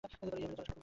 [0.03, 0.77] ইয়েমেনের জনসংখ্যা অল্প।